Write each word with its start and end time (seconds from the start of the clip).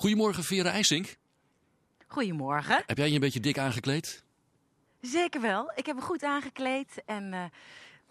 Goedemorgen, 0.00 0.44
Vera 0.44 0.70
IJsink. 0.70 1.16
Goedemorgen. 2.06 2.82
Heb 2.86 2.96
jij 2.96 3.08
je 3.08 3.14
een 3.14 3.20
beetje 3.20 3.40
dik 3.40 3.58
aangekleed? 3.58 4.24
Zeker 5.00 5.40
wel. 5.40 5.72
Ik 5.74 5.86
heb 5.86 5.96
me 5.96 6.02
goed 6.02 6.22
aangekleed 6.22 7.02
en 7.06 7.32
uh, 7.32 7.44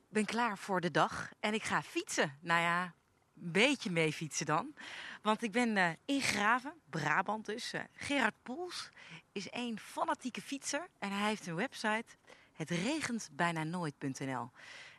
ben 0.09 0.25
klaar 0.25 0.57
voor 0.57 0.81
de 0.81 0.91
dag. 0.91 1.31
En 1.39 1.53
ik 1.53 1.63
ga 1.63 1.81
fietsen. 1.81 2.37
Nou 2.39 2.61
ja, 2.61 2.83
een 2.83 3.51
beetje 3.51 3.91
mee 3.91 4.13
fietsen 4.13 4.45
dan. 4.45 4.73
Want 5.21 5.43
ik 5.43 5.51
ben 5.51 5.75
uh, 5.75 5.89
in 6.05 6.21
Graven, 6.21 6.73
Brabant 6.89 7.45
dus. 7.45 7.73
Uh, 7.73 7.81
Gerard 7.93 8.35
Poels 8.43 8.89
is 9.31 9.47
een 9.51 9.79
fanatieke 9.79 10.41
fietser. 10.41 10.87
En 10.99 11.11
hij 11.11 11.27
heeft 11.27 11.47
een 11.47 11.55
website, 11.55 12.15
het 12.53 12.69
regent 12.69 13.29
bijna 13.31 13.63
nooit.nl. 13.63 14.51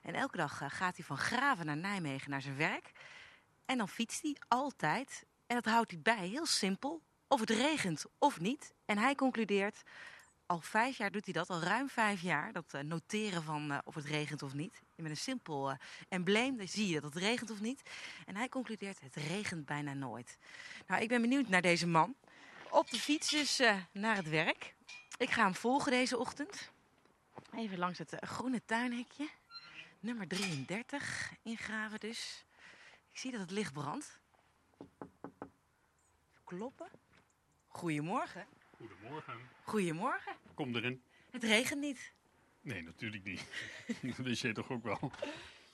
En 0.02 0.14
elke 0.14 0.36
dag 0.36 0.62
gaat 0.66 0.96
hij 0.96 1.04
van 1.04 1.18
Graven 1.18 1.66
naar 1.66 1.77
Nijmegen 1.77 2.30
naar 2.30 2.43
zijn 2.43 2.57
werk. 2.57 2.93
En 3.64 3.79
dan 3.79 3.88
fietst 3.88 4.22
hij 4.22 4.36
altijd. 4.48 5.25
En 5.51 5.57
dat 5.57 5.64
houdt 5.64 5.91
hij 5.91 6.01
bij, 6.01 6.29
heel 6.29 6.46
simpel. 6.46 7.03
Of 7.29 7.41
het 7.41 7.50
regent 7.50 8.05
of 8.19 8.41
niet. 8.41 8.75
En 8.85 8.99
hij 8.99 9.14
concludeert, 9.14 9.82
al 10.46 10.61
vijf 10.61 10.96
jaar 10.96 11.11
doet 11.11 11.25
hij 11.25 11.35
dat, 11.35 11.50
al 11.50 11.61
ruim 11.61 11.89
vijf 11.89 12.21
jaar. 12.21 12.53
Dat 12.53 12.73
uh, 12.75 12.81
noteren 12.81 13.43
van 13.43 13.73
uh, 13.73 13.79
of 13.85 13.95
het 13.95 14.04
regent 14.04 14.43
of 14.43 14.54
niet. 14.54 14.82
Met 14.95 15.11
een 15.11 15.17
simpel 15.17 15.71
uh, 15.71 15.76
embleem, 16.09 16.57
dan 16.57 16.68
zie 16.68 16.89
je 16.89 17.00
dat 17.00 17.14
het 17.14 17.23
regent 17.23 17.50
of 17.50 17.61
niet. 17.61 17.82
En 18.26 18.36
hij 18.36 18.49
concludeert, 18.49 19.00
het 19.00 19.14
regent 19.14 19.67
bijna 19.67 19.95
nooit. 19.95 20.39
Nou, 20.86 21.03
ik 21.03 21.09
ben 21.09 21.21
benieuwd 21.21 21.49
naar 21.49 21.62
deze 21.62 21.87
man. 21.87 22.14
Op 22.71 22.90
de 22.90 22.98
fiets 22.98 23.31
dus 23.31 23.61
naar 23.93 24.17
het 24.17 24.29
werk. 24.29 24.75
Ik 25.17 25.31
ga 25.31 25.43
hem 25.43 25.54
volgen 25.54 25.90
deze 25.90 26.18
ochtend. 26.18 26.71
Even 27.57 27.79
langs 27.79 27.98
het 27.98 28.17
groene 28.21 28.64
tuinhekje. 28.64 29.29
Nummer 30.01 30.29
33 30.29 31.32
ingraven 31.43 32.01
dus. 32.01 32.45
Ik 33.12 33.19
zie 33.19 33.31
dat 33.31 33.41
het 33.41 33.51
licht 33.51 33.73
brandt. 33.73 34.20
Kloppen. 36.56 36.89
Goedemorgen. 37.67 38.47
Goedemorgen. 38.77 39.34
Goedemorgen. 39.62 40.36
Kom 40.55 40.75
erin. 40.75 41.03
Het 41.31 41.45
regent 41.45 41.81
niet. 41.81 42.15
Nee, 42.61 42.83
natuurlijk 42.83 43.25
niet. 43.25 43.47
dat 44.17 44.27
wist 44.27 44.43
jij 44.43 44.53
toch 44.53 44.71
ook 44.71 44.83
wel. 44.83 45.12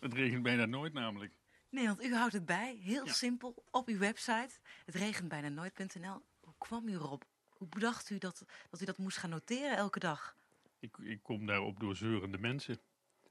Het 0.00 0.14
regent 0.14 0.42
bijna 0.42 0.64
nooit 0.64 0.92
namelijk. 0.92 1.32
Nee, 1.69 1.86
want 1.86 2.04
u 2.04 2.14
houdt 2.14 2.32
het 2.32 2.47
bij. 2.47 2.78
Heel 2.82 3.04
ja. 3.04 3.12
simpel. 3.12 3.64
Op 3.70 3.88
uw 3.88 3.98
website. 3.98 4.50
Het 4.84 4.94
regent 4.94 5.28
bijna 5.28 5.48
nooit.nl. 5.48 6.22
Hoe 6.41 6.54
kwam 6.58 6.88
u 6.88 6.92
erop? 6.92 7.24
Hoe 7.48 7.69
bedacht 7.69 8.10
u 8.10 8.19
dat, 8.19 8.44
dat 8.70 8.80
u 8.80 8.84
dat 8.84 8.98
moest 8.98 9.16
gaan 9.16 9.30
noteren 9.30 9.77
elke 9.77 9.98
dag? 9.98 10.36
Ik, 10.78 10.97
ik 10.98 11.22
kom 11.22 11.47
daarop 11.47 11.80
door 11.80 11.97
zeurende 11.97 12.38
mensen. 12.38 12.80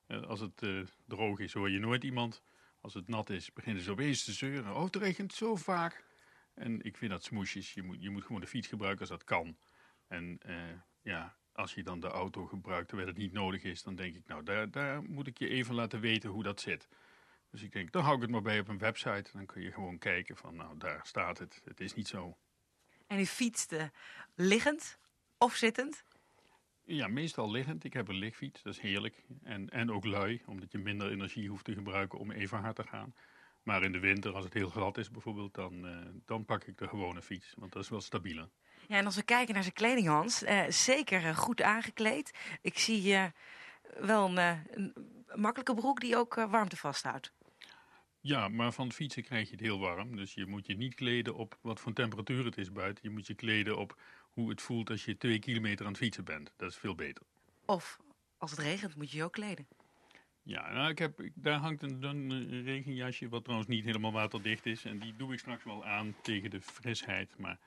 Als 0.07 0.39
het 0.39 0.61
uh, 0.61 0.85
droog 1.07 1.39
is, 1.39 1.53
hoor 1.53 1.69
je 1.69 1.79
nooit 1.79 2.03
iemand. 2.03 2.41
Als 2.81 2.93
het 2.93 3.07
nat 3.07 3.29
is, 3.29 3.53
beginnen 3.53 3.83
ze 3.83 3.91
opeens 3.91 4.23
te 4.23 4.31
zeuren. 4.31 4.75
Oh, 4.75 4.83
het 4.83 4.95
regent 4.95 5.33
zo 5.33 5.55
vaak. 5.55 6.05
En 6.55 6.81
ik 6.81 6.97
vind 6.97 7.11
dat 7.11 7.23
smoesjes. 7.23 7.73
Je 7.73 7.83
moet, 7.83 8.01
je 8.01 8.09
moet 8.09 8.23
gewoon 8.23 8.41
de 8.41 8.47
fiets 8.47 8.67
gebruiken 8.67 8.99
als 8.99 9.09
dat 9.09 9.23
kan. 9.23 9.57
En 10.07 10.39
uh, 10.45 10.55
ja, 11.01 11.35
als 11.51 11.73
je 11.73 11.83
dan 11.83 11.99
de 11.99 12.07
auto 12.07 12.45
gebruikt 12.45 12.87
terwijl 12.87 13.09
het 13.09 13.17
niet 13.17 13.31
nodig 13.31 13.63
is, 13.63 13.83
dan 13.83 13.95
denk 13.95 14.15
ik, 14.15 14.27
nou, 14.27 14.43
daar, 14.43 14.71
daar 14.71 15.03
moet 15.03 15.27
ik 15.27 15.37
je 15.37 15.47
even 15.47 15.75
laten 15.75 15.99
weten 15.99 16.29
hoe 16.29 16.43
dat 16.43 16.61
zit. 16.61 16.87
Dus 17.51 17.61
ik 17.61 17.71
denk, 17.71 17.91
dan 17.91 18.03
hou 18.03 18.15
ik 18.15 18.21
het 18.21 18.31
maar 18.31 18.41
bij 18.41 18.59
op 18.59 18.67
een 18.67 18.77
website. 18.77 19.29
Dan 19.33 19.45
kun 19.45 19.61
je 19.61 19.71
gewoon 19.71 19.97
kijken 19.97 20.37
van, 20.37 20.55
nou, 20.55 20.77
daar 20.77 21.05
staat 21.05 21.37
het. 21.37 21.61
Het 21.63 21.79
is 21.79 21.93
niet 21.93 22.07
zo. 22.07 22.37
En 23.07 23.19
u 23.19 23.25
fietste 23.25 23.91
liggend 24.35 24.99
of 25.37 25.55
zittend? 25.55 26.03
Ja, 26.83 27.07
meestal 27.07 27.51
liggend. 27.51 27.83
Ik 27.83 27.93
heb 27.93 28.07
een 28.07 28.15
lichtfiets, 28.15 28.61
dat 28.61 28.73
is 28.73 28.79
heerlijk. 28.79 29.23
En, 29.43 29.69
en 29.69 29.91
ook 29.91 30.05
lui, 30.05 30.41
omdat 30.45 30.71
je 30.71 30.77
minder 30.77 31.11
energie 31.11 31.49
hoeft 31.49 31.65
te 31.65 31.73
gebruiken 31.73 32.19
om 32.19 32.31
even 32.31 32.59
hard 32.59 32.75
te 32.75 32.83
gaan. 32.83 33.13
Maar 33.66 33.83
in 33.83 33.91
de 33.91 33.99
winter, 33.99 34.33
als 34.33 34.44
het 34.44 34.53
heel 34.53 34.69
glad 34.69 34.97
is 34.97 35.11
bijvoorbeeld, 35.11 35.53
dan, 35.53 35.85
uh, 35.85 35.97
dan 36.25 36.45
pak 36.45 36.63
ik 36.63 36.77
de 36.77 36.88
gewone 36.88 37.21
fiets. 37.21 37.53
Want 37.58 37.72
dat 37.72 37.83
is 37.83 37.89
wel 37.89 38.02
stabieler. 38.02 38.49
Ja, 38.88 38.97
en 38.97 39.05
als 39.05 39.16
we 39.16 39.23
kijken 39.23 39.53
naar 39.53 39.63
zijn 39.63 39.75
kleding, 39.75 40.07
Hans, 40.07 40.44
uh, 40.44 40.63
zeker 40.69 41.23
uh, 41.23 41.38
goed 41.38 41.61
aangekleed. 41.61 42.33
Ik 42.61 42.77
zie 42.77 43.17
wel 43.99 44.38
een, 44.38 44.38
een, 44.72 44.94
makkelijke 45.35 45.73
broek 45.73 46.00
die 46.00 46.17
ook 46.17 46.35
warmte 46.35 46.78
vasthoudt. 46.78 47.34
Ja, 48.19 48.47
maar 48.47 48.72
van 48.72 48.85
het 48.85 48.95
fietsen 48.95 49.23
krijg 49.23 49.45
je 49.45 49.51
het 49.51 49.63
heel 49.63 49.79
warm. 49.79 50.16
Dus 50.16 50.34
je 50.34 50.45
moet 50.45 50.66
je 50.66 50.75
niet 50.75 50.95
kleden 50.95 51.35
op 51.35 51.57
wat 51.62 51.79
voor 51.79 51.94
temperatuur 51.94 52.45
het 52.45 52.57
is 52.57 52.72
buiten. 52.72 53.03
Je 53.03 53.09
moet 53.09 53.28
je 53.28 53.34
kleden 53.34 53.78
op 53.78 54.01
hoe 54.31 54.50
het 54.50 54.62
voelt 54.62 54.89
als 54.89 55.06
je 55.06 55.18
twee 55.18 55.39
kilometer 55.39 55.85
aan 55.85 55.91
het 55.91 56.01
fietsen 56.01 56.23
bent. 56.23 56.53
Dat 56.57 56.69
is 56.69 56.78
veel 56.78 56.95
beter. 56.95 57.23
Of 57.66 58.00
als 58.38 58.51
het 58.51 58.59
regent 58.59 58.95
moet 58.95 59.12
je 59.12 59.18
je 59.18 59.23
ook 59.23 59.31
kleden. 59.31 59.68
Ja, 60.47 60.73
nou, 60.73 60.89
ik 60.89 61.00
heb, 61.00 61.29
daar 61.33 61.59
hangt 61.59 61.81
een 61.81 62.63
regenjasje, 62.63 63.29
wat 63.29 63.44
trouwens 63.44 63.69
niet 63.69 63.85
helemaal 63.85 64.11
waterdicht 64.11 64.66
is. 64.66 64.85
En 64.85 65.00
die 65.00 65.16
doe 65.16 65.33
ik 65.33 65.39
straks 65.39 65.63
wel 65.63 65.85
aan 65.85 66.16
tegen 66.22 66.50
de 66.50 66.61
frisheid. 66.61 67.38
Maar 67.38 67.59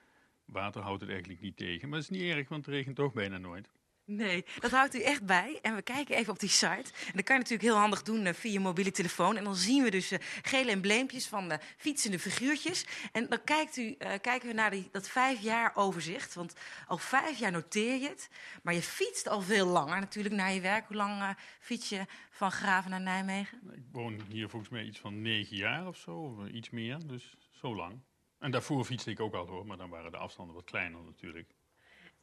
water 0.44 0.83
houdt 0.83 1.00
het 1.00 1.11
eigenlijk 1.11 1.41
niet 1.41 1.56
tegen. 1.56 1.89
Maar 1.89 1.99
het 1.99 2.11
is 2.11 2.19
niet 2.19 2.33
erg, 2.33 2.49
want 2.49 2.66
het 2.66 2.75
regent 2.75 2.97
toch 2.97 3.12
bijna 3.12 3.39
nooit. 3.39 3.71
Nee, 4.11 4.45
dat 4.59 4.71
houdt 4.71 4.95
u 4.95 5.01
echt 5.03 5.25
bij. 5.27 5.59
En 5.63 5.75
we 5.75 5.83
kijken 5.83 6.17
even 6.17 6.33
op 6.33 6.39
die 6.39 6.49
site. 6.49 6.93
En 7.07 7.13
dat 7.15 7.25
kan 7.25 7.37
je 7.37 7.43
natuurlijk 7.43 7.63
heel 7.63 7.77
handig 7.77 8.03
doen 8.03 8.27
uh, 8.27 8.33
via 8.33 8.53
je 8.53 8.61
mobiele 8.61 8.91
telefoon. 8.91 9.37
En 9.37 9.45
dan 9.45 9.55
zien 9.55 9.83
we 9.83 9.91
dus 9.91 10.13
uh, 10.13 10.19
gele 10.43 10.71
embleempjes 10.71 11.27
van 11.27 11.53
uh, 11.53 11.59
fietsende 11.77 12.19
figuurtjes. 12.19 12.87
En 13.13 13.27
dan 13.29 13.45
kijkt 13.45 13.77
u, 13.77 13.93
kijken 14.21 14.49
we 14.49 14.55
naar 14.55 14.71
die, 14.71 14.89
dat 14.93 15.09
vijf 15.09 15.41
jaar 15.41 15.73
overzicht. 15.75 16.35
Want 16.35 16.55
al 16.87 16.99
vijf 16.99 17.39
jaar 17.39 17.53
noteer 17.53 18.01
je 18.01 18.09
het. 18.09 18.31
Maar 18.63 18.75
je 18.75 18.83
fietst 18.83 19.29
al 19.29 19.41
veel 19.41 19.67
langer 19.67 20.01
natuurlijk 20.01 20.35
naar 20.35 20.53
je 20.53 20.61
werk. 20.61 20.87
Hoe 20.87 20.97
lang 20.97 21.37
fiets 21.61 21.89
je 21.89 22.05
van 22.31 22.53
Graven 22.53 22.91
naar 22.91 23.01
Nijmegen? 23.01 23.59
Ik 23.73 23.87
woon 23.93 24.21
hier 24.29 24.49
volgens 24.49 24.71
mij 24.71 24.85
iets 24.85 24.99
van 24.99 25.23
negen 25.23 25.57
jaar 25.57 25.87
of 25.87 25.97
zo. 25.97 26.45
Iets 26.47 26.71
meer, 26.71 27.07
dus 27.07 27.37
zo 27.51 27.75
lang. 27.75 28.01
En 28.39 28.51
daarvoor 28.51 28.85
fietste 28.85 29.11
ik 29.11 29.21
ook 29.21 29.35
al 29.35 29.47
hoor. 29.47 29.67
Maar 29.67 29.77
dan 29.77 29.91
waren 29.91 30.11
de 30.11 30.17
afstanden 30.17 30.55
wat 30.55 30.65
kleiner 30.65 31.03
natuurlijk. 31.03 31.57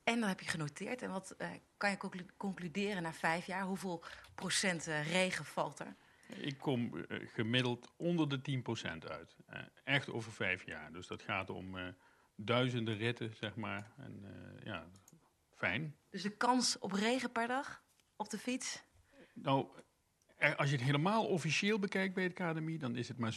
En 0.05 0.19
dan 0.19 0.29
heb 0.29 0.39
je 0.39 0.49
genoteerd. 0.49 1.01
En 1.01 1.09
wat 1.09 1.35
uh, 1.37 1.47
kan 1.77 1.89
je 1.89 1.97
conclu 1.97 2.25
concluderen 2.37 3.03
na 3.03 3.13
vijf 3.13 3.45
jaar? 3.45 3.63
Hoeveel 3.63 4.03
procent 4.35 4.87
uh, 4.87 5.11
regen 5.11 5.45
valt 5.45 5.79
er? 5.79 5.95
Ik 6.27 6.57
kom 6.57 6.95
uh, 6.95 7.27
gemiddeld 7.33 7.93
onder 7.97 8.29
de 8.29 8.63
10% 9.03 9.09
uit. 9.09 9.35
echt 9.83 10.09
over 10.09 10.31
vijf 10.31 10.65
jaar. 10.65 10.91
Dus 10.91 11.07
dat 11.07 11.21
gaat 11.21 11.49
om 11.49 11.77
duizenden 12.35 12.97
ritten, 12.97 13.35
zeg 13.35 13.55
maar. 13.55 13.91
En 13.97 14.23
ja, 14.63 14.87
fijn. 15.55 15.95
Dus 16.09 16.21
de 16.21 16.37
kans 16.37 16.79
op 16.79 16.91
regen 16.91 17.31
per 17.31 17.47
dag 17.47 17.83
op 18.15 18.29
de 18.29 18.37
fiets? 18.37 18.83
Nou, 19.33 19.67
als 20.55 20.69
je 20.69 20.75
het 20.75 20.85
helemaal 20.85 21.27
officieel 21.27 21.79
bekijkt 21.79 22.13
bij 22.13 22.23
het 22.23 22.33
KDMI, 22.33 22.77
dan 22.77 22.95
is 22.95 23.07
het 23.07 23.17
maar 23.17 23.35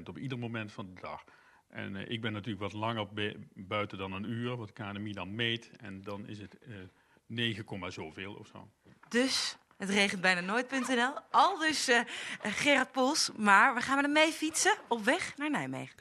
7% 0.00 0.02
op 0.04 0.18
ieder 0.18 0.38
moment 0.38 0.72
van 0.72 0.94
de 0.94 1.00
dag. 1.00 1.24
En 1.74 1.94
uh, 1.94 2.08
ik 2.08 2.20
ben 2.20 2.32
natuurlijk 2.32 2.60
wat 2.60 2.72
langer 2.72 3.08
buiten 3.54 3.98
dan 3.98 4.12
een 4.12 4.30
uur, 4.30 4.56
wat 4.56 4.72
KNMI 4.72 5.12
dan 5.12 5.34
meet. 5.34 5.70
En 5.76 6.02
dan 6.02 6.26
is 6.26 6.38
het 6.38 6.56
uh, 6.68 6.76
9, 7.26 7.92
zoveel 7.92 8.34
of 8.34 8.46
zo. 8.46 8.68
Dus, 9.08 9.56
het 9.76 9.90
regent 9.90 10.20
bijna 10.20 10.40
nooit.nl. 10.40 11.12
Al 11.30 11.58
dus 11.58 11.88
uh, 11.88 12.00
Gerard 12.42 12.92
Pols. 12.92 13.30
Maar 13.36 13.74
we 13.74 13.80
gaan 13.80 13.94
met 13.96 14.04
hem 14.04 14.14
mee 14.14 14.32
fietsen 14.32 14.74
op 14.88 15.04
weg 15.04 15.36
naar 15.36 15.50
Nijmegen. 15.50 15.92